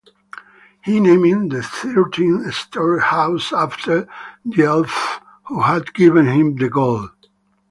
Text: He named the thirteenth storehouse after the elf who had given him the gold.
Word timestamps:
He 0.83 0.99
named 0.99 1.51
the 1.51 1.61
thirteenth 1.61 2.55
storehouse 2.55 3.53
after 3.53 4.07
the 4.43 4.63
elf 4.63 5.21
who 5.45 5.61
had 5.61 5.93
given 5.93 6.25
him 6.25 6.55
the 6.55 6.69
gold. 6.69 7.11